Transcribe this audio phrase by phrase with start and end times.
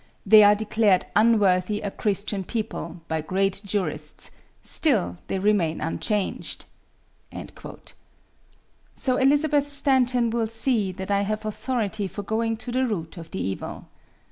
[0.25, 4.31] They are declared unworthy a Christian people by great jurists;
[4.63, 6.65] still they remain unchanged.'
[8.95, 13.29] "So Elizabeth Stanton will see that I have authority for going to the root of
[13.29, 13.89] the evil.